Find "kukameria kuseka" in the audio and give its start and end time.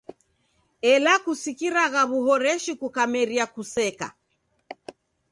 2.81-4.07